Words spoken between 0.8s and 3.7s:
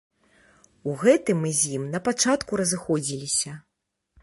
У гэтым мы з ім на пачатку разыходзіліся.